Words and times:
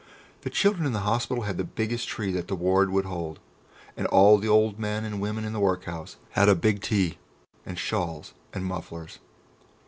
The 0.41 0.49
children 0.49 0.87
in 0.87 0.93
the 0.93 1.01
hospital 1.05 1.43
had 1.43 1.57
the 1.59 1.63
biggest 1.63 2.07
tree 2.07 2.31
that 2.31 2.47
the 2.47 2.55
ward 2.55 2.89
would 2.89 3.05
hold, 3.05 3.39
and 3.95 4.07
all 4.07 4.39
the 4.39 4.47
old 4.47 4.79
men 4.79 5.05
and 5.05 5.21
women 5.21 5.45
in 5.45 5.53
the 5.53 5.59
workhouse 5.59 6.17
had 6.31 6.49
a 6.49 6.55
big 6.55 6.81
tea, 6.81 7.19
and 7.67 7.77
shawls 7.77 8.33
and 8.51 8.65
mufflers. 8.65 9.19